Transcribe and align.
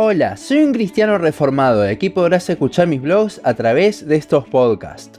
Hola, 0.00 0.36
soy 0.36 0.58
un 0.58 0.72
cristiano 0.72 1.18
reformado 1.18 1.84
y 1.84 1.90
aquí 1.90 2.08
podrás 2.08 2.48
escuchar 2.48 2.86
mis 2.86 3.02
blogs 3.02 3.40
a 3.42 3.54
través 3.54 4.06
de 4.06 4.14
estos 4.14 4.46
podcasts. 4.46 5.18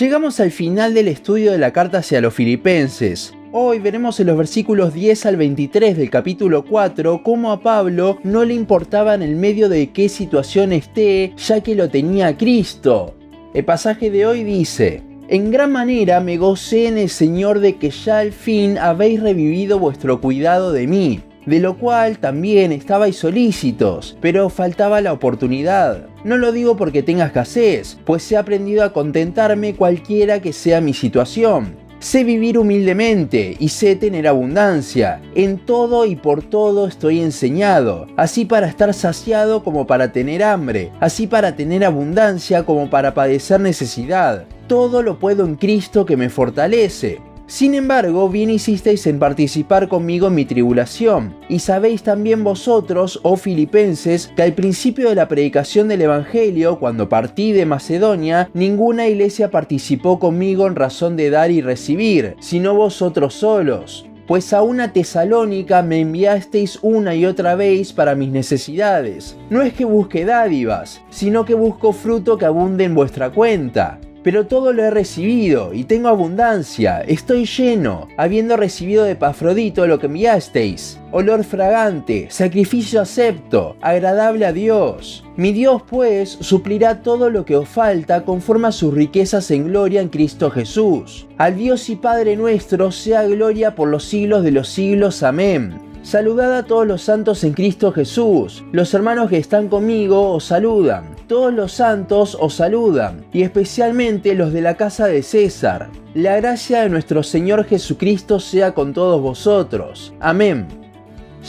Llegamos 0.00 0.40
al 0.40 0.52
final 0.52 0.94
del 0.94 1.06
estudio 1.06 1.52
de 1.52 1.58
la 1.58 1.70
carta 1.70 1.98
hacia 1.98 2.22
los 2.22 2.32
filipenses. 2.32 3.34
Hoy 3.52 3.80
veremos 3.80 4.18
en 4.20 4.28
los 4.28 4.38
versículos 4.38 4.94
10 4.94 5.26
al 5.26 5.36
23 5.36 5.98
del 5.98 6.08
capítulo 6.08 6.64
4 6.64 7.22
cómo 7.22 7.52
a 7.52 7.60
Pablo 7.60 8.16
no 8.22 8.46
le 8.46 8.54
importaba 8.54 9.14
en 9.14 9.20
el 9.20 9.36
medio 9.36 9.68
de 9.68 9.92
qué 9.92 10.08
situación 10.08 10.72
esté, 10.72 11.34
ya 11.36 11.60
que 11.60 11.74
lo 11.74 11.90
tenía 11.90 12.38
Cristo. 12.38 13.14
El 13.52 13.66
pasaje 13.66 14.10
de 14.10 14.24
hoy 14.24 14.44
dice, 14.44 15.02
en 15.28 15.50
gran 15.50 15.70
manera 15.70 16.20
me 16.20 16.38
gocé 16.38 16.86
en 16.86 16.96
el 16.96 17.10
Señor 17.10 17.60
de 17.60 17.76
que 17.76 17.90
ya 17.90 18.20
al 18.20 18.32
fin 18.32 18.78
habéis 18.78 19.20
revivido 19.20 19.78
vuestro 19.78 20.22
cuidado 20.22 20.72
de 20.72 20.86
mí 20.86 21.20
de 21.46 21.60
lo 21.60 21.78
cual 21.78 22.18
también 22.18 22.72
estabais 22.72 23.16
solícitos, 23.16 24.16
pero 24.20 24.48
faltaba 24.48 25.00
la 25.00 25.12
oportunidad. 25.12 26.06
No 26.24 26.36
lo 26.36 26.52
digo 26.52 26.76
porque 26.76 27.02
tenga 27.02 27.26
escasez, 27.26 27.98
pues 28.04 28.30
he 28.32 28.36
aprendido 28.36 28.84
a 28.84 28.92
contentarme 28.92 29.74
cualquiera 29.74 30.40
que 30.40 30.52
sea 30.52 30.80
mi 30.80 30.94
situación. 30.94 31.76
Sé 32.04 32.22
vivir 32.22 32.58
humildemente 32.58 33.56
y 33.58 33.70
sé 33.70 33.96
tener 33.96 34.28
abundancia. 34.28 35.22
En 35.34 35.56
todo 35.56 36.04
y 36.04 36.16
por 36.16 36.42
todo 36.42 36.86
estoy 36.86 37.20
enseñado, 37.20 38.06
así 38.18 38.44
para 38.44 38.66
estar 38.66 38.92
saciado 38.92 39.64
como 39.64 39.86
para 39.86 40.12
tener 40.12 40.42
hambre, 40.42 40.90
así 41.00 41.26
para 41.26 41.56
tener 41.56 41.82
abundancia 41.82 42.64
como 42.64 42.90
para 42.90 43.14
padecer 43.14 43.60
necesidad. 43.60 44.44
Todo 44.66 45.02
lo 45.02 45.18
puedo 45.18 45.46
en 45.46 45.54
Cristo 45.54 46.04
que 46.04 46.18
me 46.18 46.28
fortalece. 46.28 47.20
Sin 47.46 47.74
embargo, 47.74 48.30
bien 48.30 48.48
hicisteis 48.48 49.06
en 49.06 49.18
participar 49.18 49.88
conmigo 49.88 50.28
en 50.28 50.34
mi 50.34 50.46
tribulación, 50.46 51.36
y 51.46 51.58
sabéis 51.58 52.02
también 52.02 52.42
vosotros, 52.42 53.20
oh 53.22 53.36
filipenses, 53.36 54.32
que 54.34 54.42
al 54.42 54.54
principio 54.54 55.10
de 55.10 55.14
la 55.14 55.28
predicación 55.28 55.88
del 55.88 56.02
Evangelio, 56.02 56.78
cuando 56.78 57.10
partí 57.10 57.52
de 57.52 57.66
Macedonia, 57.66 58.48
ninguna 58.54 59.08
iglesia 59.08 59.50
participó 59.50 60.18
conmigo 60.18 60.66
en 60.66 60.74
razón 60.74 61.16
de 61.16 61.28
dar 61.28 61.50
y 61.50 61.60
recibir, 61.60 62.34
sino 62.40 62.74
vosotros 62.74 63.34
solos. 63.34 64.06
Pues 64.26 64.54
a 64.54 64.62
una 64.62 64.94
tesalónica 64.94 65.82
me 65.82 66.00
enviasteis 66.00 66.78
una 66.80 67.14
y 67.14 67.26
otra 67.26 67.56
vez 67.56 67.92
para 67.92 68.14
mis 68.14 68.30
necesidades. 68.30 69.36
No 69.50 69.60
es 69.60 69.74
que 69.74 69.84
busque 69.84 70.24
dádivas, 70.24 71.02
sino 71.10 71.44
que 71.44 71.52
busco 71.52 71.92
fruto 71.92 72.38
que 72.38 72.46
abunde 72.46 72.84
en 72.84 72.94
vuestra 72.94 73.28
cuenta 73.30 74.00
pero 74.24 74.46
todo 74.46 74.72
lo 74.72 74.82
he 74.82 74.90
recibido 74.90 75.74
y 75.74 75.84
tengo 75.84 76.08
abundancia, 76.08 77.02
estoy 77.02 77.44
lleno, 77.44 78.08
habiendo 78.16 78.56
recibido 78.56 79.04
de 79.04 79.14
Pafrodito 79.14 79.86
lo 79.86 80.00
que 80.00 80.06
enviasteis, 80.06 80.98
olor 81.12 81.44
fragante, 81.44 82.26
sacrificio 82.30 83.02
acepto, 83.02 83.76
agradable 83.82 84.46
a 84.46 84.52
Dios. 84.52 85.24
Mi 85.36 85.52
Dios 85.52 85.82
pues 85.88 86.30
suplirá 86.40 87.02
todo 87.02 87.28
lo 87.28 87.44
que 87.44 87.56
os 87.56 87.68
falta 87.68 88.24
conforme 88.24 88.68
a 88.68 88.72
sus 88.72 88.94
riquezas 88.94 89.50
en 89.50 89.68
gloria 89.68 90.00
en 90.00 90.08
Cristo 90.08 90.50
Jesús. 90.50 91.26
Al 91.36 91.56
Dios 91.56 91.90
y 91.90 91.96
Padre 91.96 92.34
nuestro 92.34 92.90
sea 92.90 93.24
gloria 93.24 93.74
por 93.74 93.88
los 93.88 94.04
siglos 94.04 94.42
de 94.42 94.52
los 94.52 94.68
siglos. 94.68 95.22
Amén. 95.22 95.93
Saludad 96.04 96.56
a 96.56 96.62
todos 96.62 96.86
los 96.86 97.02
santos 97.02 97.42
en 97.42 97.52
Cristo 97.52 97.90
Jesús. 97.90 98.64
Los 98.70 98.94
hermanos 98.94 99.28
que 99.28 99.38
están 99.38 99.68
conmigo 99.68 100.30
os 100.30 100.44
saludan 100.44 101.14
todos 101.26 101.52
los 101.54 101.72
santos 101.72 102.36
os 102.38 102.54
saludan, 102.54 103.24
y 103.32 103.42
especialmente 103.42 104.34
los 104.34 104.52
de 104.52 104.60
la 104.60 104.76
casa 104.76 105.06
de 105.06 105.22
César. 105.22 105.88
La 106.14 106.36
gracia 106.36 106.82
de 106.82 106.90
nuestro 106.90 107.22
Señor 107.22 107.64
Jesucristo 107.64 108.40
sea 108.40 108.74
con 108.74 108.92
todos 108.92 109.20
vosotros. 109.20 110.12
Amén. 110.20 110.66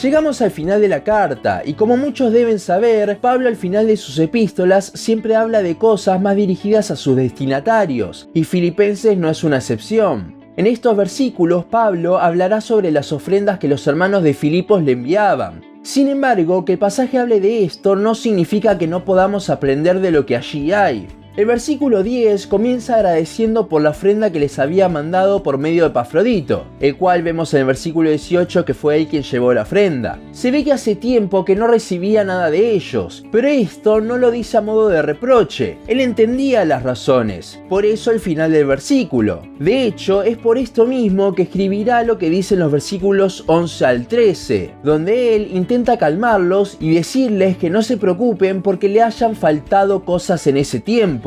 Llegamos 0.02 0.42
al 0.42 0.52
final 0.52 0.82
de 0.82 0.88
la 0.88 1.04
carta, 1.04 1.62
y 1.66 1.74
como 1.74 1.98
muchos 1.98 2.32
deben 2.32 2.60
saber, 2.60 3.18
Pablo 3.20 3.48
al 3.48 3.56
final 3.56 3.88
de 3.88 3.98
sus 3.98 4.18
epístolas 4.20 4.92
siempre 4.94 5.36
habla 5.36 5.62
de 5.62 5.78
cosas 5.78 6.22
más 6.22 6.36
dirigidas 6.36 6.92
a 6.92 6.96
sus 6.96 7.16
destinatarios, 7.16 8.30
y 8.34 8.44
Filipenses 8.44 9.18
no 9.18 9.30
es 9.30 9.44
una 9.44 9.58
excepción. 9.58 10.45
En 10.58 10.68
estos 10.68 10.96
versículos 10.96 11.66
Pablo 11.66 12.18
hablará 12.18 12.62
sobre 12.62 12.92
las 12.92 13.12
ofrendas 13.12 13.60
que 13.60 13.68
los 13.68 13.86
hermanos 13.88 14.24
de 14.24 14.34
Filipos 14.34 14.84
le 14.84 14.94
enviaban, 14.94 15.62
sin 15.86 16.08
embargo, 16.08 16.66
que 16.66 16.74
el 16.74 16.80
pasaje 16.80 17.20
hable 17.20 17.40
de 17.40 17.64
esto 17.64 17.96
no 17.96 18.16
significa 18.16 18.78
que 18.78 18.88
no 18.88 19.06
podamos 19.06 19.52
aprender 19.52 20.00
de 20.00 20.10
lo 20.10 20.26
que 20.26 20.36
allí 20.36 20.72
hay. 20.72 21.08
El 21.38 21.48
versículo 21.48 22.02
10 22.02 22.48
comienza 22.48 22.96
agradeciendo 22.96 23.68
por 23.68 23.82
la 23.82 23.90
ofrenda 23.90 24.32
que 24.32 24.40
les 24.40 24.58
había 24.58 24.88
mandado 24.88 25.44
por 25.44 25.58
medio 25.58 25.84
de 25.84 25.90
Pafrodito, 25.90 26.64
el 26.80 26.96
cual 26.96 27.24
vemos 27.24 27.54
en 27.54 27.60
el 27.60 27.66
versículo 27.66 28.10
18 28.10 28.64
que 28.64 28.74
fue 28.74 28.96
él 28.96 29.08
quien 29.08 29.24
llevó 29.24 29.54
la 29.54 29.64
ofrenda. 29.64 30.18
Se 30.32 30.50
ve 30.50 30.64
que 30.64 30.72
hace 30.72 30.96
tiempo 30.96 31.44
que 31.44 31.58
no 31.58 31.68
recibía 31.68 32.24
nada 32.24 32.50
de 32.50 32.72
ellos, 32.72 33.26
pero 33.34 33.50
esto 33.50 34.00
no 34.00 34.18
lo 34.18 34.32
dice 34.32 34.56
a 34.56 34.62
modo 34.62 34.88
de 34.88 35.02
reproche, 35.02 35.78
él 35.88 36.00
entendía 36.00 36.64
las 36.64 36.84
razones, 36.84 37.60
por 37.68 37.86
eso 37.86 38.12
el 38.12 38.22
final 38.22 38.54
del 38.54 38.68
versículo. 38.68 39.42
De 39.60 39.84
hecho, 39.84 40.24
es 40.24 40.38
por 40.38 40.58
esto 40.58 40.86
mismo 40.86 41.36
que 41.36 41.42
escribirá 41.42 42.04
lo 42.04 42.18
que 42.18 42.30
dicen 42.30 42.60
los 42.60 42.72
versículos 42.72 43.44
11 43.48 43.86
al 43.86 44.08
13, 44.08 44.76
donde 44.86 45.36
él 45.36 45.50
intenta 45.54 45.98
calmarlos 45.98 46.78
y 46.80 46.96
decirles 46.96 47.58
que 47.58 47.70
no 47.70 47.82
se 47.82 47.98
preocupen 47.98 48.62
porque 48.62 48.88
le 48.88 49.02
hayan 49.02 49.36
faltado 49.36 50.06
cosas 50.06 50.48
en 50.48 50.56
ese 50.56 50.80
tiempo 50.80 51.25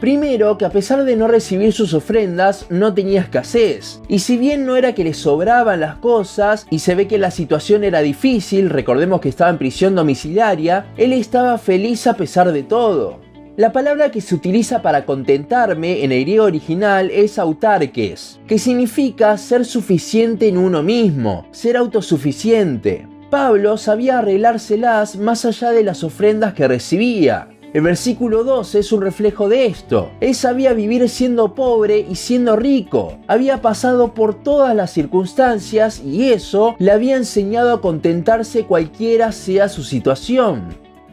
Primero, 0.00 0.58
que 0.58 0.66
a 0.66 0.70
pesar 0.70 1.04
de 1.04 1.16
no 1.16 1.28
recibir 1.28 1.72
sus 1.72 1.94
ofrendas, 1.94 2.66
no 2.68 2.92
tenía 2.92 3.22
escasez. 3.22 4.02
Y 4.08 4.18
si 4.18 4.36
bien 4.36 4.66
no 4.66 4.76
era 4.76 4.94
que 4.94 5.04
le 5.04 5.14
sobraban 5.14 5.80
las 5.80 5.96
cosas, 5.96 6.66
y 6.68 6.80
se 6.80 6.94
ve 6.94 7.06
que 7.06 7.16
la 7.16 7.30
situación 7.30 7.84
era 7.84 8.00
difícil, 8.00 8.70
recordemos 8.70 9.20
que 9.20 9.28
estaba 9.28 9.50
en 9.50 9.58
prisión 9.58 9.94
domiciliaria, 9.94 10.86
él 10.96 11.12
estaba 11.12 11.56
feliz 11.58 12.06
a 12.06 12.14
pesar 12.14 12.52
de 12.52 12.64
todo. 12.64 13.20
La 13.56 13.70
palabra 13.70 14.10
que 14.10 14.20
se 14.20 14.34
utiliza 14.34 14.82
para 14.82 15.06
contentarme 15.06 16.02
en 16.02 16.10
el 16.10 16.22
griego 16.22 16.44
original 16.44 17.08
es 17.10 17.38
autarques, 17.38 18.40
que 18.48 18.58
significa 18.58 19.38
ser 19.38 19.64
suficiente 19.64 20.48
en 20.48 20.58
uno 20.58 20.82
mismo, 20.82 21.46
ser 21.52 21.76
autosuficiente. 21.76 23.06
Pablo 23.30 23.76
sabía 23.76 24.18
arreglárselas 24.18 25.16
más 25.16 25.44
allá 25.44 25.70
de 25.70 25.82
las 25.82 26.04
ofrendas 26.04 26.54
que 26.54 26.68
recibía. 26.68 27.48
El 27.74 27.82
versículo 27.82 28.44
12 28.44 28.78
es 28.78 28.92
un 28.92 29.02
reflejo 29.02 29.48
de 29.48 29.66
esto. 29.66 30.12
Él 30.20 30.36
sabía 30.36 30.74
vivir 30.74 31.08
siendo 31.08 31.56
pobre 31.56 32.06
y 32.08 32.14
siendo 32.14 32.54
rico. 32.54 33.18
Había 33.26 33.60
pasado 33.62 34.14
por 34.14 34.36
todas 34.44 34.76
las 34.76 34.92
circunstancias 34.92 36.00
y 36.00 36.30
eso 36.30 36.76
le 36.78 36.92
había 36.92 37.16
enseñado 37.16 37.74
a 37.74 37.80
contentarse 37.80 38.64
cualquiera 38.64 39.32
sea 39.32 39.68
su 39.68 39.82
situación. 39.82 40.68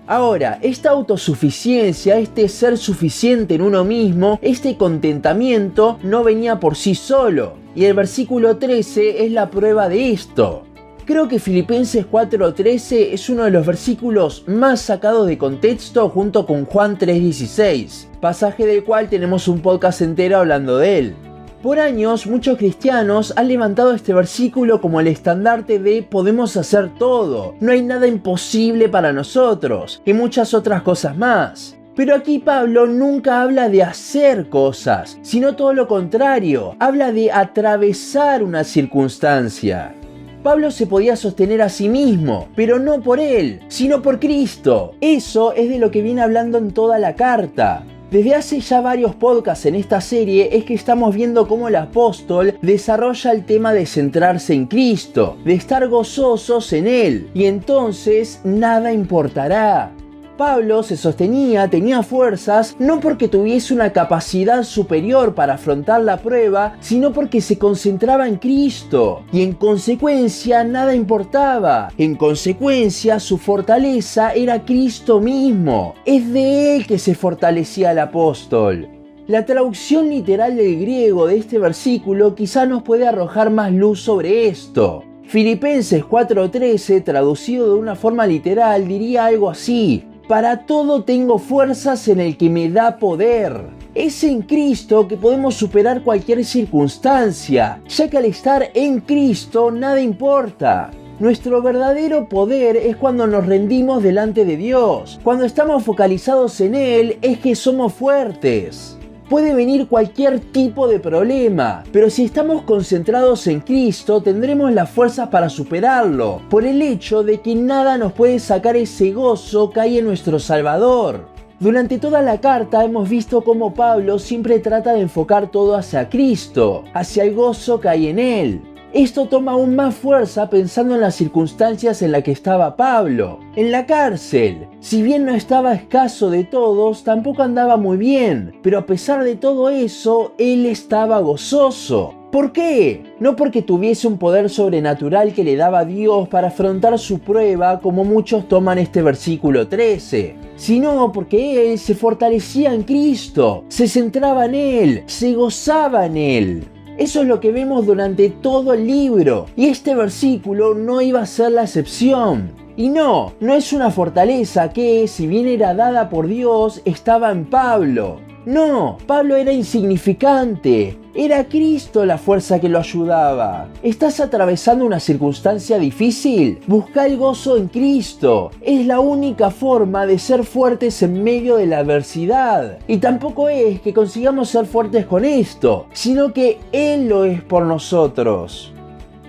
Ahora, 0.05 0.59
esta 0.61 0.91
autosuficiencia, 0.91 2.19
este 2.19 2.47
ser 2.47 2.77
suficiente 2.77 3.55
en 3.55 3.63
uno 3.63 3.83
mismo, 3.83 4.37
este 4.43 4.77
contentamiento 4.77 5.97
no 6.03 6.23
venía 6.23 6.59
por 6.59 6.75
sí 6.75 6.93
solo. 6.93 7.53
Y 7.73 7.85
el 7.85 7.95
versículo 7.95 8.57
13 8.57 9.25
es 9.25 9.31
la 9.31 9.49
prueba 9.49 9.89
de 9.89 10.11
esto. 10.11 10.67
Creo 11.11 11.27
que 11.27 11.39
Filipenses 11.39 12.05
4:13 12.09 13.11
es 13.11 13.29
uno 13.29 13.43
de 13.43 13.51
los 13.51 13.65
versículos 13.65 14.45
más 14.47 14.79
sacados 14.79 15.27
de 15.27 15.37
contexto 15.37 16.07
junto 16.07 16.45
con 16.45 16.63
Juan 16.63 16.97
3:16, 16.97 18.07
pasaje 18.21 18.65
del 18.65 18.85
cual 18.85 19.09
tenemos 19.09 19.49
un 19.49 19.59
podcast 19.59 19.99
entero 19.99 20.37
hablando 20.37 20.77
de 20.77 20.99
él. 20.99 21.15
Por 21.61 21.79
años, 21.79 22.27
muchos 22.27 22.57
cristianos 22.57 23.33
han 23.35 23.49
levantado 23.49 23.93
este 23.93 24.13
versículo 24.13 24.79
como 24.79 25.01
el 25.01 25.07
estandarte 25.07 25.79
de 25.79 26.01
podemos 26.01 26.55
hacer 26.55 26.91
todo, 26.97 27.55
no 27.59 27.73
hay 27.73 27.81
nada 27.81 28.07
imposible 28.07 28.87
para 28.87 29.11
nosotros, 29.11 30.01
y 30.05 30.13
muchas 30.13 30.53
otras 30.53 30.81
cosas 30.81 31.17
más. 31.17 31.75
Pero 31.93 32.15
aquí 32.15 32.39
Pablo 32.39 32.87
nunca 32.87 33.41
habla 33.41 33.67
de 33.67 33.83
hacer 33.83 34.47
cosas, 34.47 35.19
sino 35.23 35.57
todo 35.57 35.73
lo 35.73 35.89
contrario, 35.89 36.77
habla 36.79 37.11
de 37.11 37.33
atravesar 37.33 38.43
una 38.43 38.63
circunstancia. 38.63 39.93
Pablo 40.41 40.71
se 40.71 40.87
podía 40.87 41.15
sostener 41.15 41.61
a 41.61 41.69
sí 41.69 41.87
mismo, 41.87 42.47
pero 42.55 42.79
no 42.79 43.01
por 43.01 43.19
él, 43.19 43.61
sino 43.67 44.01
por 44.01 44.19
Cristo. 44.19 44.95
Eso 45.01 45.53
es 45.53 45.69
de 45.69 45.79
lo 45.79 45.91
que 45.91 46.01
viene 46.01 46.21
hablando 46.21 46.57
en 46.57 46.71
toda 46.71 46.97
la 46.99 47.15
carta. 47.15 47.85
Desde 48.09 48.35
hace 48.35 48.59
ya 48.59 48.81
varios 48.81 49.15
podcasts 49.15 49.65
en 49.65 49.75
esta 49.75 50.01
serie 50.01 50.49
es 50.51 50.65
que 50.65 50.73
estamos 50.73 51.15
viendo 51.15 51.47
cómo 51.47 51.69
el 51.69 51.77
apóstol 51.77 52.57
desarrolla 52.61 53.31
el 53.31 53.45
tema 53.45 53.71
de 53.71 53.85
centrarse 53.85 54.53
en 54.53 54.65
Cristo, 54.65 55.37
de 55.45 55.53
estar 55.53 55.87
gozosos 55.87 56.73
en 56.73 56.87
Él, 56.87 57.29
y 57.33 57.45
entonces 57.45 58.41
nada 58.43 58.91
importará. 58.91 59.93
Pablo 60.41 60.81
se 60.81 60.97
sostenía, 60.97 61.67
tenía 61.67 62.01
fuerzas, 62.01 62.75
no 62.79 62.99
porque 62.99 63.27
tuviese 63.27 63.75
una 63.75 63.93
capacidad 63.93 64.63
superior 64.63 65.35
para 65.35 65.53
afrontar 65.53 66.01
la 66.01 66.17
prueba, 66.17 66.77
sino 66.79 67.13
porque 67.13 67.41
se 67.41 67.59
concentraba 67.59 68.27
en 68.27 68.37
Cristo. 68.37 69.21
Y 69.31 69.43
en 69.43 69.53
consecuencia 69.53 70.63
nada 70.63 70.95
importaba. 70.95 71.89
En 71.95 72.15
consecuencia 72.15 73.19
su 73.19 73.37
fortaleza 73.37 74.33
era 74.33 74.65
Cristo 74.65 75.19
mismo. 75.19 75.93
Es 76.05 76.33
de 76.33 76.75
él 76.75 76.87
que 76.87 76.97
se 76.97 77.13
fortalecía 77.13 77.91
el 77.91 77.99
apóstol. 77.99 78.89
La 79.27 79.45
traducción 79.45 80.09
literal 80.09 80.55
del 80.55 80.81
griego 80.81 81.27
de 81.27 81.37
este 81.37 81.59
versículo 81.59 82.33
quizá 82.33 82.65
nos 82.65 82.81
puede 82.81 83.07
arrojar 83.07 83.51
más 83.51 83.71
luz 83.71 84.01
sobre 84.01 84.47
esto. 84.47 85.03
Filipenses 85.27 86.03
4:13, 86.03 87.03
traducido 87.03 87.71
de 87.71 87.79
una 87.79 87.93
forma 87.95 88.25
literal, 88.25 88.87
diría 88.87 89.27
algo 89.27 89.49
así, 89.49 90.03
para 90.31 90.65
todo 90.65 91.03
tengo 91.03 91.39
fuerzas 91.39 92.07
en 92.07 92.21
el 92.21 92.37
que 92.37 92.49
me 92.49 92.69
da 92.69 92.99
poder. 92.99 93.65
Es 93.93 94.23
en 94.23 94.43
Cristo 94.43 95.05
que 95.05 95.17
podemos 95.17 95.55
superar 95.55 96.03
cualquier 96.03 96.45
circunstancia, 96.45 97.81
ya 97.89 98.09
que 98.09 98.17
al 98.17 98.23
estar 98.23 98.71
en 98.73 99.01
Cristo 99.01 99.71
nada 99.71 99.99
importa. 99.99 100.89
Nuestro 101.19 101.61
verdadero 101.61 102.29
poder 102.29 102.77
es 102.77 102.95
cuando 102.95 103.27
nos 103.27 103.45
rendimos 103.45 104.03
delante 104.03 104.45
de 104.45 104.55
Dios. 104.55 105.19
Cuando 105.21 105.43
estamos 105.43 105.83
focalizados 105.83 106.61
en 106.61 106.75
Él 106.75 107.17
es 107.21 107.39
que 107.39 107.53
somos 107.53 107.91
fuertes. 107.91 108.97
Puede 109.31 109.55
venir 109.55 109.87
cualquier 109.87 110.41
tipo 110.41 110.89
de 110.89 110.99
problema, 110.99 111.85
pero 111.93 112.09
si 112.09 112.25
estamos 112.25 112.63
concentrados 112.63 113.47
en 113.47 113.61
Cristo 113.61 114.21
tendremos 114.21 114.73
las 114.73 114.89
fuerzas 114.89 115.29
para 115.29 115.47
superarlo, 115.47 116.41
por 116.49 116.65
el 116.65 116.81
hecho 116.81 117.23
de 117.23 117.39
que 117.39 117.55
nada 117.55 117.97
nos 117.97 118.11
puede 118.11 118.39
sacar 118.39 118.75
ese 118.75 119.13
gozo 119.13 119.69
que 119.69 119.79
hay 119.79 119.99
en 119.99 120.03
nuestro 120.03 120.37
Salvador. 120.37 121.29
Durante 121.61 121.97
toda 121.97 122.21
la 122.21 122.41
carta 122.41 122.83
hemos 122.83 123.07
visto 123.07 123.41
cómo 123.41 123.73
Pablo 123.73 124.19
siempre 124.19 124.59
trata 124.59 124.91
de 124.91 124.99
enfocar 124.99 125.49
todo 125.49 125.77
hacia 125.77 126.09
Cristo, 126.09 126.83
hacia 126.93 127.23
el 127.23 127.33
gozo 127.33 127.79
que 127.79 127.87
hay 127.87 128.07
en 128.07 128.19
Él. 128.19 128.61
Esto 128.93 129.27
toma 129.27 129.53
aún 129.53 129.77
más 129.77 129.95
fuerza 129.95 130.49
pensando 130.49 130.95
en 130.95 131.01
las 131.01 131.15
circunstancias 131.15 132.01
en 132.01 132.11
las 132.11 132.23
que 132.23 132.31
estaba 132.31 132.75
Pablo, 132.75 133.39
en 133.55 133.71
la 133.71 133.85
cárcel. 133.85 134.67
Si 134.81 135.01
bien 135.01 135.23
no 135.23 135.33
estaba 135.33 135.73
escaso 135.73 136.29
de 136.29 136.43
todos, 136.43 137.05
tampoco 137.05 137.41
andaba 137.41 137.77
muy 137.77 137.95
bien, 137.95 138.53
pero 138.61 138.79
a 138.79 138.85
pesar 138.85 139.23
de 139.23 139.37
todo 139.37 139.69
eso, 139.69 140.33
él 140.37 140.65
estaba 140.65 141.21
gozoso. 141.21 142.13
¿Por 142.33 142.51
qué? 142.51 143.03
No 143.19 143.37
porque 143.37 143.61
tuviese 143.61 144.07
un 144.07 144.17
poder 144.17 144.49
sobrenatural 144.49 145.33
que 145.33 145.45
le 145.45 145.55
daba 145.55 145.85
Dios 145.85 146.27
para 146.27 146.47
afrontar 146.47 146.99
su 146.99 147.19
prueba 147.19 147.79
como 147.79 148.03
muchos 148.03 148.49
toman 148.49 148.77
este 148.77 149.01
versículo 149.01 149.69
13, 149.69 150.35
sino 150.57 151.11
porque 151.13 151.71
él 151.71 151.79
se 151.79 151.95
fortalecía 151.95 152.73
en 152.73 152.83
Cristo, 152.83 153.63
se 153.69 153.87
centraba 153.87 154.45
en 154.45 154.55
él, 154.55 155.03
se 155.07 155.33
gozaba 155.33 156.05
en 156.05 156.17
él. 156.17 156.63
Eso 156.97 157.21
es 157.21 157.27
lo 157.27 157.39
que 157.39 157.51
vemos 157.51 157.85
durante 157.85 158.29
todo 158.29 158.73
el 158.73 158.85
libro. 158.85 159.47
Y 159.55 159.67
este 159.67 159.95
versículo 159.95 160.73
no 160.73 161.01
iba 161.01 161.21
a 161.21 161.25
ser 161.25 161.51
la 161.53 161.63
excepción. 161.63 162.51
Y 162.75 162.89
no, 162.89 163.33
no 163.39 163.53
es 163.53 163.73
una 163.73 163.91
fortaleza 163.91 164.71
que, 164.71 165.07
si 165.07 165.27
bien 165.27 165.47
era 165.47 165.73
dada 165.73 166.09
por 166.09 166.27
Dios, 166.27 166.81
estaba 166.85 167.31
en 167.31 167.45
Pablo. 167.45 168.19
No, 168.45 168.97
Pablo 169.05 169.35
era 169.35 169.51
insignificante. 169.51 170.97
Era 171.13 171.43
Cristo 171.43 172.05
la 172.05 172.17
fuerza 172.17 172.59
que 172.59 172.69
lo 172.69 172.79
ayudaba. 172.79 173.67
¿Estás 173.83 174.19
atravesando 174.19 174.83
una 174.83 174.99
circunstancia 174.99 175.77
difícil? 175.77 176.59
Busca 176.65 177.05
el 177.05 177.17
gozo 177.17 177.57
en 177.57 177.67
Cristo. 177.67 178.49
Es 178.61 178.87
la 178.87 178.99
única 178.99 179.51
forma 179.51 180.07
de 180.07 180.17
ser 180.17 180.43
fuertes 180.43 181.03
en 181.03 181.23
medio 181.23 181.57
de 181.57 181.67
la 181.67 181.79
adversidad. 181.79 182.79
Y 182.87 182.97
tampoco 182.97 183.47
es 183.47 183.79
que 183.81 183.93
consigamos 183.93 184.49
ser 184.49 184.65
fuertes 184.65 185.05
con 185.05 185.23
esto, 185.23 185.85
sino 185.93 186.33
que 186.33 186.57
Él 186.71 187.09
lo 187.09 187.25
es 187.25 187.43
por 187.43 187.63
nosotros. 187.63 188.73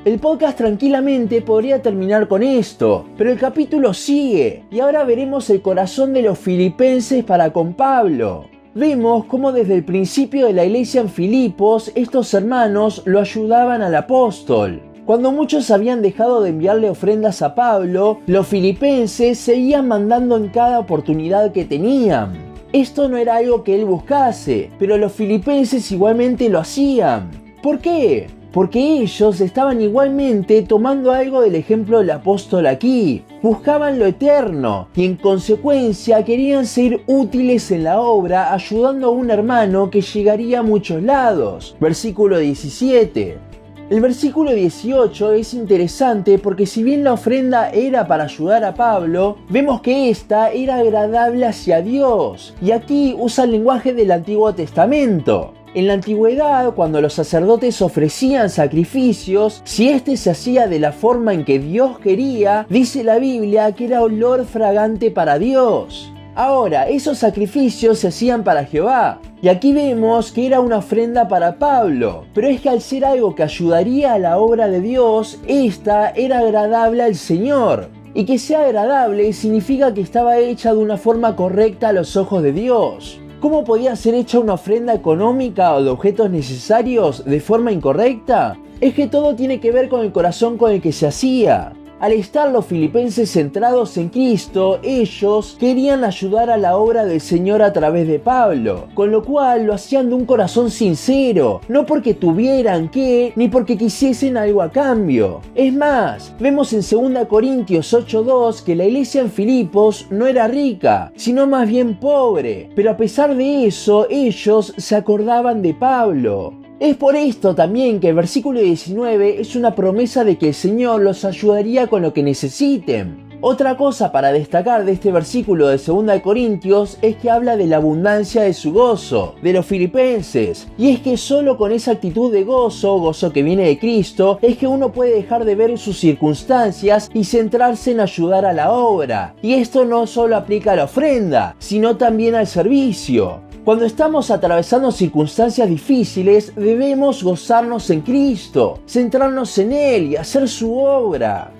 El 0.07 0.21
podcast 0.21 0.57
tranquilamente 0.57 1.43
podría 1.43 1.83
terminar 1.83 2.29
con 2.29 2.43
esto, 2.43 3.05
pero 3.19 3.31
el 3.31 3.39
capítulo 3.39 3.93
sigue 3.93 4.65
y 4.71 4.81
ahora 4.81 5.05
veremos 5.05 5.49
el 5.51 5.63
corazón 5.63 6.13
de 6.13 6.23
los 6.23 6.39
filipenses 6.39 7.23
para 7.25 7.53
con 7.53 7.75
Pablo. 7.75 8.52
Vemos 8.75 9.27
cómo 9.27 9.53
desde 9.53 9.75
el 9.75 9.85
principio 9.85 10.47
de 10.47 10.55
la 10.55 10.65
iglesia 10.65 11.03
en 11.03 11.11
Filipos 11.11 11.93
estos 11.95 12.33
hermanos 12.33 13.03
lo 13.05 13.21
ayudaban 13.21 13.83
al 13.83 13.95
apóstol. 13.95 14.81
Cuando 15.05 15.31
muchos 15.31 15.71
habían 15.71 16.01
dejado 16.01 16.41
de 16.41 16.51
enviarle 16.51 16.89
ofrendas 16.89 17.43
a 17.43 17.55
Pablo, 17.55 18.21
los 18.27 18.47
filipenses 18.47 19.37
seguían 19.37 19.89
mandando 19.89 20.39
en 20.39 20.49
cada 20.49 20.79
oportunidad 20.79 21.53
que 21.53 21.67
tenían. 21.67 22.33
Esto 22.73 23.11
no 23.11 23.19
era 23.19 23.37
algo 23.37 23.63
que 23.63 23.75
él 23.75 23.85
buscase, 23.85 24.71
pero 24.79 24.97
los 24.97 25.13
filipenses 25.13 25.93
igualmente 25.93 26.49
lo 26.49 26.61
hacían. 26.61 27.31
¿Por 27.63 27.79
qué? 27.79 28.29
Porque 28.53 29.01
ellos 29.01 29.41
estaban 29.41 29.81
igualmente 29.81 30.63
tomando 30.63 31.13
algo 31.13 31.41
del 31.41 31.55
ejemplo 31.55 31.99
del 31.99 32.11
apóstol 32.11 32.67
aquí. 32.67 33.25
Buscaban 33.43 33.99
lo 33.99 34.07
eterno 34.07 34.89
y 34.95 35.05
en 35.05 35.17
consecuencia 35.17 36.25
querían 36.25 36.67
ser 36.67 37.01
útiles 37.07 37.71
en 37.71 37.85
la 37.85 38.01
obra 38.01 38.53
ayudando 38.53 39.09
a 39.09 39.11
un 39.11 39.31
hermano 39.31 39.91
que 39.91 40.03
llegaría 40.03 40.61
a 40.61 40.63
muchos 40.63 41.03
lados. 41.03 41.77
Versículo 41.81 42.39
17. 42.39 43.53
El 43.91 44.01
versículo 44.01 44.55
18 44.55 45.33
es 45.33 45.53
interesante 45.53 46.39
porque 46.39 46.65
si 46.65 46.83
bien 46.83 47.05
la 47.05 47.13
ofrenda 47.13 47.71
era 47.71 48.07
para 48.07 48.25
ayudar 48.25 48.65
a 48.65 48.75
Pablo, 48.75 49.37
vemos 49.51 49.83
que 49.83 50.09
esta 50.09 50.51
era 50.51 50.77
agradable 50.77 51.45
hacia 51.45 51.83
Dios. 51.83 52.55
Y 52.63 52.71
aquí 52.71 53.15
usa 53.19 53.45
el 53.45 53.51
lenguaje 53.51 53.93
del 53.93 54.13
Antiguo 54.13 54.55
Testamento. 54.55 55.53
En 55.75 55.87
la 55.87 55.95
antigüedad, 55.95 56.75
cuando 56.75 57.01
los 57.01 57.15
sacerdotes 57.15 57.81
ofrecían 57.81 58.51
sacrificios, 58.51 59.63
si 59.65 59.89
éste 59.89 60.19
se 60.19 60.29
hacía 60.29 60.67
de 60.67 60.79
la 60.79 60.93
forma 60.93 61.33
en 61.33 61.47
que 61.47 61.59
Dios 61.59 61.99
quería, 61.99 62.67
dice 62.69 63.03
la 63.03 63.19
Biblia 63.19 63.73
que 63.73 63.87
era 63.87 64.03
olor 64.03 64.45
fragante 64.45 65.11
para 65.11 65.39
Dios. 65.39 66.13
Ahora, 66.35 66.91
esos 66.91 67.17
sacrificios 67.17 68.01
se 68.01 68.09
hacían 68.09 68.45
para 68.45 68.67
Jehová. 68.67 69.21
Y 69.41 69.49
aquí 69.49 69.73
vemos 69.73 70.31
que 70.31 70.47
era 70.47 70.61
una 70.61 70.79
ofrenda 70.79 71.27
para 71.27 71.59
Pablo. 71.59 72.27
Pero 72.35 72.49
es 72.49 72.61
que 72.61 72.69
al 72.69 72.83
ser 72.83 73.07
algo 73.07 73.35
que 73.35 73.43
ayudaría 73.43 74.13
a 74.13 74.19
la 74.19 74.39
obra 74.39 74.69
de 74.69 74.83
Dios, 74.83 75.41
esta 75.47 76.11
era 76.11 76.41
agradable 76.41 77.03
al 77.03 77.15
Señor. 77.15 77.89
Y 78.13 78.27
que 78.27 78.39
sea 78.39 78.67
agradable 78.67 79.33
significa 79.33 79.95
que 79.95 80.03
estaba 80.03 80.37
hecha 80.37 80.75
de 80.75 80.81
una 80.81 80.99
forma 80.99 81.35
correcta 81.35 81.89
a 81.89 81.93
los 81.95 82.15
ojos 82.19 82.43
de 82.43 82.53
Dios. 82.53 83.22
¿Cómo 83.43 83.65
podía 83.65 83.97
ser 83.97 84.15
hecha 84.15 84.39
una 84.39 84.53
ofrenda 84.53 84.95
económica 84.95 85.75
o 85.75 85.83
de 85.83 85.91
objetos 85.91 86.31
necesarios 86.31 87.25
de 87.25 87.41
forma 87.41 87.73
incorrecta? 87.73 88.57
Es 88.81 88.95
que 88.95 89.09
todo 89.09 89.35
tiene 89.35 89.59
que 89.59 89.73
ver 89.73 89.89
con 89.89 90.03
el 90.03 90.13
corazón 90.13 90.57
con 90.57 90.71
el 90.71 90.81
que 90.81 90.93
se 90.93 91.09
hacía. 91.09 91.73
Al 92.03 92.11
estar 92.11 92.51
los 92.51 92.67
filipenses 92.67 93.31
centrados 93.31 93.97
en 93.97 94.09
Cristo, 94.09 94.81
ellos 94.83 95.57
querían 95.61 96.03
ayudar 96.03 96.51
a 96.51 96.57
la 96.57 96.77
obra 96.77 97.05
del 97.05 97.21
Señor 97.21 97.63
a 97.63 97.73
través 97.73 98.09
de 98.09 98.19
Pablo, 98.19 98.89
con 98.95 99.13
lo 99.13 99.23
cual 99.23 99.67
lo 99.67 99.73
hacían 99.73 100.09
de 100.09 100.17
un 100.17 100.27
corazón 100.27 100.73
sincero, 100.73 101.61
no 101.69 101.87
porque 101.87 102.15
tuvieran 102.15 102.89
que, 102.89 103.33
ni 103.37 103.47
porque 103.47 103.79
quisiesen 103.79 104.37
algo 104.37 104.63
a 104.63 104.73
cambio. 104.73 105.43
Es 105.55 105.73
más, 105.73 106.35
vemos 106.41 106.73
en 106.73 106.81
2 106.81 107.25
Corintios 107.29 107.95
8.2 107.95 108.65
que 108.65 108.75
la 108.75 108.87
iglesia 108.87 109.21
en 109.21 109.31
Filipos 109.31 110.09
no 110.11 110.27
era 110.27 110.49
rica, 110.49 111.13
sino 111.15 111.47
más 111.47 111.69
bien 111.69 112.01
pobre, 112.01 112.69
pero 112.75 112.91
a 112.91 112.97
pesar 112.97 113.37
de 113.37 113.69
eso, 113.69 114.09
ellos 114.11 114.75
se 114.77 114.97
acordaban 114.97 115.63
de 115.63 115.73
Pablo. 115.75 116.53
Es 116.83 116.97
por 116.97 117.15
esto 117.15 117.55
también 117.55 118.01
que 118.01 118.09
el 118.09 118.17
versículo 118.17 118.59
19 118.59 119.41
es 119.41 119.55
una 119.55 119.77
promesa 119.77 120.25
de 120.25 120.37
que 120.37 120.49
el 120.49 120.55
Señor 120.55 121.01
los 121.01 121.25
ayudaría 121.25 121.87
con 121.87 122.03
lo 122.03 122.13
que 122.13 122.25
necesiten. 122.25 123.29
Otra 123.41 123.77
cosa 123.77 124.11
para 124.11 124.33
destacar 124.33 124.85
de 124.85 124.91
este 124.91 125.13
versículo 125.13 125.69
de 125.69 125.79
2 125.79 126.21
Corintios 126.25 126.99
es 127.01 127.15
que 127.19 127.31
habla 127.31 127.57
de 127.57 127.69
la 127.69 127.77
abundancia 127.77 128.43
de 128.43 128.53
su 128.53 128.73
gozo, 128.73 129.37
de 129.45 129.53
los 129.53 129.65
filipenses. 129.65 130.67
Y 130.77 130.91
es 130.91 130.99
que 130.99 131.17
solo 131.17 131.57
con 131.57 131.71
esa 131.71 131.93
actitud 131.93 132.33
de 132.33 132.43
gozo, 132.43 132.99
gozo 132.99 133.33
que 133.33 133.45
viene 133.45 133.65
de 133.65 133.79
Cristo, 133.79 134.41
es 134.43 134.57
que 134.57 134.67
uno 134.67 134.91
puede 134.91 135.15
dejar 135.15 135.45
de 135.45 135.55
ver 135.55 135.79
sus 135.79 136.01
circunstancias 136.01 137.09
y 137.15 137.23
centrarse 137.23 137.93
en 137.93 138.01
ayudar 138.01 138.45
a 138.45 138.53
la 138.53 138.73
obra. 138.73 139.37
Y 139.41 139.53
esto 139.53 139.85
no 139.85 140.09
solo 140.09 140.35
aplica 140.35 140.73
a 140.73 140.77
la 140.77 140.85
ofrenda, 140.85 141.55
sino 141.61 141.97
también 141.97 142.35
al 142.35 142.49
servicio. 142.49 143.52
Cuando 143.65 143.85
estamos 143.85 144.33
atravesando 144.33 144.91
circunstancias 144.91 145.69
difíciles, 145.69 146.53
debemos 146.57 147.23
gozarnos 147.23 147.91
en 147.91 148.01
Cristo, 148.01 148.81
centrarnos 148.89 149.57
en 149.57 149.73
Él 149.73 150.07
y 150.07 150.17
hacer 150.17 150.49
su 150.49 150.77
obra. 150.77 151.53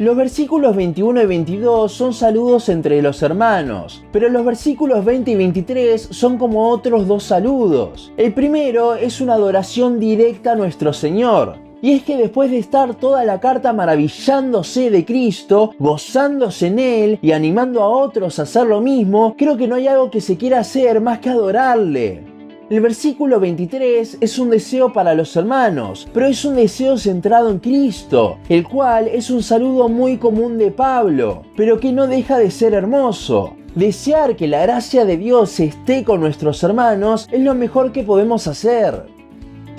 Los 0.00 0.16
versículos 0.16 0.74
21 0.74 1.22
y 1.22 1.26
22 1.26 1.92
son 1.92 2.12
saludos 2.12 2.68
entre 2.68 3.00
los 3.02 3.22
hermanos, 3.22 4.02
pero 4.10 4.28
los 4.28 4.44
versículos 4.44 5.04
20 5.04 5.30
y 5.30 5.36
23 5.36 6.08
son 6.10 6.38
como 6.38 6.70
otros 6.70 7.06
dos 7.06 7.22
saludos. 7.22 8.12
El 8.16 8.34
primero 8.34 8.96
es 8.96 9.20
una 9.20 9.34
adoración 9.34 10.00
directa 10.00 10.52
a 10.52 10.56
nuestro 10.56 10.92
Señor, 10.92 11.67
y 11.80 11.92
es 11.92 12.02
que 12.02 12.16
después 12.16 12.50
de 12.50 12.58
estar 12.58 12.94
toda 12.94 13.24
la 13.24 13.40
carta 13.40 13.72
maravillándose 13.72 14.90
de 14.90 15.04
Cristo, 15.04 15.74
gozándose 15.78 16.68
en 16.68 16.78
Él 16.78 17.18
y 17.22 17.32
animando 17.32 17.82
a 17.82 17.88
otros 17.88 18.38
a 18.38 18.42
hacer 18.42 18.66
lo 18.66 18.80
mismo, 18.80 19.34
creo 19.36 19.56
que 19.56 19.68
no 19.68 19.76
hay 19.76 19.86
algo 19.86 20.10
que 20.10 20.20
se 20.20 20.36
quiera 20.36 20.60
hacer 20.60 21.00
más 21.00 21.20
que 21.20 21.30
adorarle. 21.30 22.24
El 22.70 22.82
versículo 22.82 23.40
23 23.40 24.18
es 24.20 24.38
un 24.38 24.50
deseo 24.50 24.92
para 24.92 25.14
los 25.14 25.34
hermanos, 25.36 26.06
pero 26.12 26.26
es 26.26 26.44
un 26.44 26.54
deseo 26.54 26.98
centrado 26.98 27.48
en 27.50 27.60
Cristo, 27.60 28.38
el 28.50 28.68
cual 28.68 29.08
es 29.08 29.30
un 29.30 29.42
saludo 29.42 29.88
muy 29.88 30.18
común 30.18 30.58
de 30.58 30.70
Pablo, 30.70 31.44
pero 31.56 31.80
que 31.80 31.92
no 31.92 32.06
deja 32.06 32.36
de 32.36 32.50
ser 32.50 32.74
hermoso. 32.74 33.54
Desear 33.74 34.36
que 34.36 34.48
la 34.48 34.60
gracia 34.62 35.06
de 35.06 35.16
Dios 35.16 35.60
esté 35.60 36.04
con 36.04 36.20
nuestros 36.20 36.62
hermanos 36.62 37.26
es 37.32 37.40
lo 37.40 37.54
mejor 37.54 37.92
que 37.92 38.02
podemos 38.02 38.46
hacer. 38.46 39.17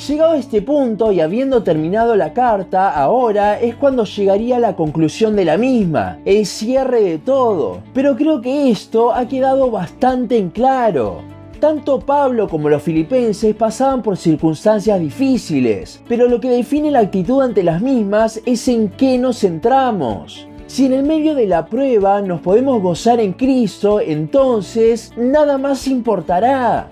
Llegado 0.08 0.32
a 0.32 0.38
este 0.38 0.62
punto 0.62 1.12
y 1.12 1.20
habiendo 1.20 1.62
terminado 1.62 2.16
la 2.16 2.32
carta, 2.32 2.90
ahora 2.90 3.60
es 3.60 3.76
cuando 3.76 4.06
llegaría 4.06 4.58
la 4.58 4.78
conclusión 4.78 5.36
de 5.36 5.44
la 5.44 5.58
misma, 5.58 6.20
el 6.24 6.46
cierre 6.46 7.02
de 7.02 7.18
todo. 7.18 7.82
Pero 7.94 8.16
creo 8.16 8.40
que 8.40 8.70
esto 8.72 9.14
ha 9.14 9.28
quedado 9.28 9.70
bastante 9.70 10.38
en 10.38 10.52
claro. 10.52 11.18
Tanto 11.60 12.00
Pablo 12.00 12.48
como 12.48 12.70
los 12.70 12.82
filipenses 12.82 13.54
pasaban 13.54 14.02
por 14.02 14.16
circunstancias 14.16 14.98
difíciles, 15.02 16.02
pero 16.08 16.30
lo 16.30 16.40
que 16.40 16.50
define 16.50 16.92
la 16.92 17.00
actitud 17.00 17.42
ante 17.42 17.62
las 17.62 17.82
mismas 17.82 18.42
es 18.46 18.70
en 18.70 18.88
qué 18.88 19.18
nos 19.18 19.40
centramos. 19.40 20.48
Si 20.68 20.86
en 20.86 20.94
el 20.94 21.04
medio 21.04 21.36
de 21.36 21.46
la 21.46 21.66
prueba 21.66 22.22
nos 22.22 22.40
podemos 22.40 22.82
gozar 22.82 23.20
en 23.20 23.34
Cristo, 23.34 24.00
entonces 24.00 25.12
nada 25.18 25.58
más 25.58 25.88
importará 25.88 26.90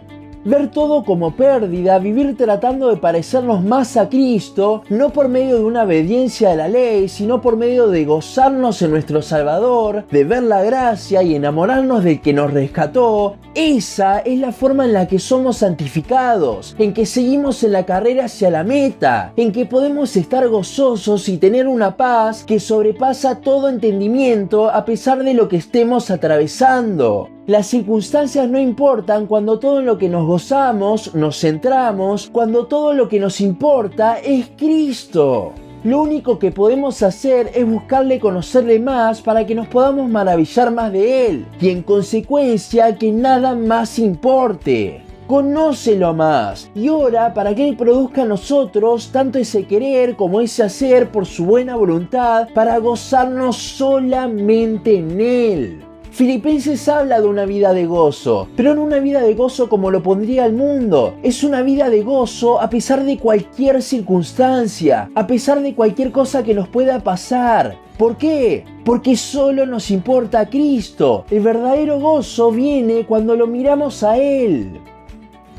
ver 0.48 0.72
todo 0.72 1.04
como 1.04 1.36
pérdida, 1.36 2.00
vivir 2.00 2.38
tratando 2.38 2.90
de 2.90 2.98
parecernos 2.98 3.64
más 3.64 3.98
a 3.98 4.08
Cristo, 4.08 4.84
no 4.90 5.10
por 5.10 5.28
medio 5.28 5.58
de 5.58 5.66
una 5.66 5.84
obediencia 5.84 6.52
a 6.52 6.56
la 6.56 6.70
ley, 6.70 7.10
sino 7.10 7.42
por 7.42 7.58
medio 7.58 7.90
de 7.90 8.06
gozarnos 8.06 8.82
en 8.82 8.92
nuestro 8.92 9.22
Salvador, 9.22 10.06
de 10.10 10.24
ver 10.24 10.44
la 10.44 10.64
gracia 10.64 11.22
y 11.22 11.36
enamorarnos 11.36 12.06
del 12.06 12.22
que 12.22 12.32
nos 12.32 12.54
rescató, 12.54 13.36
esa 13.56 14.20
es 14.20 14.40
la 14.40 14.54
forma 14.54 14.86
en 14.86 14.94
la 14.94 15.08
que 15.08 15.20
somos 15.20 15.58
santificados, 15.58 16.76
en 16.80 16.94
que 16.94 17.06
seguimos 17.06 17.64
en 17.64 17.74
la 17.74 17.86
carrera 17.86 18.26
hacia 18.26 18.50
la 18.50 18.64
meta, 18.64 19.34
en 19.36 19.52
que 19.52 19.66
podemos 19.66 20.16
estar 20.16 20.48
gozosos 20.48 21.28
y 21.28 21.38
tener 21.38 21.68
una 21.68 21.98
paz 21.98 22.46
que 22.46 22.60
sobrepasa 22.60 23.42
todo 23.42 23.68
entendimiento 23.68 24.70
a 24.70 24.86
pesar 24.86 25.24
de 25.24 25.34
lo 25.34 25.50
que 25.50 25.58
estemos 25.58 26.10
atravesando. 26.10 27.37
Las 27.48 27.68
circunstancias 27.68 28.50
no 28.50 28.60
importan 28.60 29.26
cuando 29.26 29.58
todo 29.58 29.82
lo 29.82 29.98
que 29.98 30.10
nos 30.10 30.28
gozamos, 30.28 31.16
nos 31.16 31.40
centramos, 31.40 32.30
cuando 32.30 32.66
todo 32.66 32.94
lo 32.94 33.08
que 33.08 33.22
nos 33.22 33.40
importa 33.40 34.20
es 34.20 34.50
Cristo. 34.58 35.54
Lo 35.86 36.02
único 36.02 36.40
que 36.40 36.52
podemos 36.52 37.02
hacer 37.04 37.50
es 37.56 37.66
buscarle 37.66 38.20
conocerle 38.20 38.82
más 38.82 39.22
para 39.22 39.46
que 39.46 39.56
nos 39.56 39.68
podamos 39.68 40.10
maravillar 40.10 40.72
más 40.72 40.92
de 40.92 41.28
Él 41.28 41.46
y 41.62 41.70
en 41.70 41.84
consecuencia 41.84 42.98
que 42.98 43.14
nada 43.14 43.56
más 43.56 43.98
importe. 43.98 45.04
Conócelo 45.26 46.14
más 46.14 46.70
y 46.76 46.90
ora 46.90 47.34
para 47.34 47.56
que 47.56 47.70
Él 47.70 47.78
produzca 47.78 48.24
en 48.24 48.28
nosotros 48.28 49.10
tanto 49.14 49.40
ese 49.40 49.64
querer 49.64 50.18
como 50.18 50.42
ese 50.42 50.64
hacer 50.64 51.14
por 51.14 51.26
su 51.26 51.46
buena 51.46 51.78
voluntad 51.78 52.50
para 52.54 52.78
gozarnos 52.80 53.56
solamente 53.56 54.98
en 54.98 55.22
Él. 55.22 55.87
Filipenses 56.18 56.90
habla 56.90 57.22
de 57.22 57.28
una 57.28 57.46
vida 57.46 57.74
de 57.74 57.86
gozo, 57.86 58.48
pero 58.56 58.74
no 58.74 58.82
una 58.82 58.98
vida 58.98 59.22
de 59.22 59.36
gozo 59.36 59.70
como 59.70 59.92
lo 59.92 60.02
pondría 60.02 60.48
el 60.48 60.54
mundo. 60.54 61.14
Es 61.22 61.44
una 61.44 61.62
vida 61.62 61.92
de 61.92 62.02
gozo 62.02 62.60
a 62.60 62.72
pesar 62.72 63.06
de 63.06 63.20
cualquier 63.20 63.84
circunstancia, 63.84 65.12
a 65.14 65.28
pesar 65.28 65.62
de 65.62 65.76
cualquier 65.76 66.12
cosa 66.12 66.42
que 66.42 66.56
nos 66.56 66.70
pueda 66.70 67.04
pasar. 67.04 67.78
¿Por 68.00 68.18
qué? 68.18 68.66
Porque 68.84 69.16
solo 69.16 69.68
nos 69.68 69.92
importa 69.92 70.50
Cristo. 70.50 71.24
El 71.30 71.42
verdadero 71.42 72.00
gozo 72.00 72.50
viene 72.50 73.06
cuando 73.06 73.36
lo 73.36 73.46
miramos 73.46 74.02
a 74.02 74.18
Él. 74.18 74.82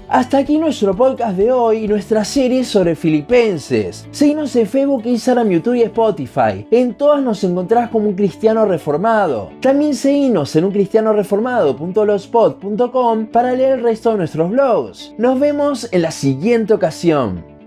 Hasta 0.09 0.39
aquí 0.39 0.57
nuestro 0.57 0.97
podcast 0.97 1.37
de 1.37 1.53
hoy 1.53 1.85
y 1.85 1.89
nuestra 1.89 2.25
serie 2.25 2.65
sobre 2.65 2.97
Filipenses. 2.97 4.09
Seguinos 4.11 4.57
en 4.57 4.67
Facebook, 4.67 5.03
Instagram, 5.05 5.51
YouTube 5.51 5.75
y 5.75 5.83
Spotify. 5.83 6.67
En 6.71 6.95
todas 6.95 7.23
nos 7.23 7.45
encontrás 7.45 7.91
como 7.91 8.09
un 8.09 8.15
cristiano 8.15 8.65
reformado. 8.65 9.51
También 9.61 9.95
seguinos 9.95 10.57
en 10.57 10.65
uncristianoreformado.blogspot.com 10.65 13.27
para 13.27 13.53
leer 13.53 13.81
el 13.81 13.85
resto 13.85 14.13
de 14.13 14.17
nuestros 14.17 14.51
blogs. 14.51 15.13
Nos 15.19 15.39
vemos 15.39 15.87
en 15.93 16.01
la 16.01 16.11
siguiente 16.11 16.73
ocasión. 16.73 17.58